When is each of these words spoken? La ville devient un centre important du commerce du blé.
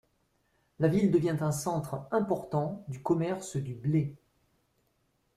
La 0.79 0.87
ville 0.87 1.11
devient 1.11 1.37
un 1.41 1.51
centre 1.51 2.07
important 2.09 2.83
du 2.87 3.03
commerce 3.03 3.55
du 3.57 3.75
blé. 3.75 4.15